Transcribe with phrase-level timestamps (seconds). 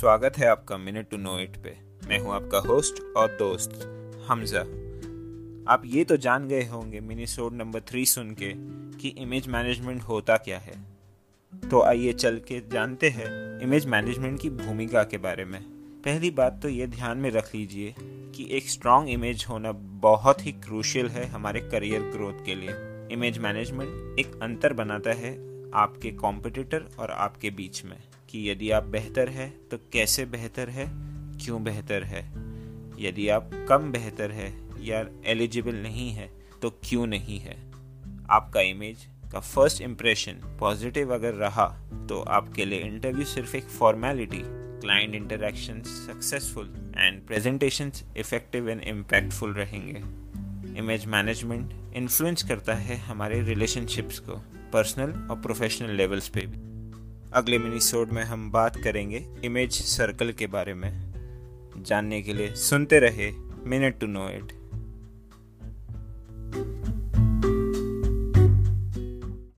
[0.00, 1.70] स्वागत है आपका मिनट टू नो इट पे।
[2.08, 3.72] मैं हूँ आपका होस्ट और दोस्त,
[4.28, 4.60] हमजा।
[5.72, 8.52] आप ये तो जान गए होंगे मिनीसोड नंबर थ्री सुन के
[8.98, 10.74] कि इमेज मैनेजमेंट होता क्या है।
[11.70, 13.28] तो आइए चल के जानते हैं
[13.60, 15.60] इमेज मैनेजमेंट की भूमिका के बारे में।
[16.04, 19.72] पहली बात तो ये ध्यान में रख लीजिए कि एक स्ट्रॉन्ग इमेज होना
[20.02, 25.34] बहुत ही क्रूशियल है हमारे करियर ग्रोथ के लिए। इमेज मैनेजमेंट एक अंतर बनाता है
[25.74, 27.96] आपके कॉम्पिटिटर और आपके बीच में।
[28.30, 30.86] कि यदि आप बेहतर है तो कैसे बेहतर है?
[31.44, 32.20] क्यों बेहतर है?
[32.98, 36.30] यदि आप कम बेहतर है या एलिजिबल नहीं है
[36.62, 37.56] तो क्यों नहीं है?
[38.30, 41.66] आपका इमेज का फ़र्स्ट इम्प्रेशन पॉजिटिव अगर रहा
[42.08, 44.42] तो आपके लिए इंटरव्यू सिर्फ़ एक formality
[44.80, 50.00] client interaction successful and presentation effective and impactful रहेंगे।
[50.78, 54.32] इमेज मैनेजमेंट इन्फ्लुएंस करता है हमारे रिलेशनशिप्स को
[54.72, 56.69] पर्सनल और प्रोफेशनल लेवल्स पे भी।
[57.32, 60.90] अगले मिनीसोड में हम बात करेंगे इमेज सर्कल के बारे में।
[61.76, 63.32] जानने के लिए सुनते रहे
[63.66, 64.59] मिनट टू नो इट